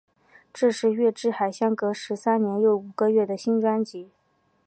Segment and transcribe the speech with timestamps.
[0.51, 4.09] 这是月之海相隔十三年又五个月的新专辑。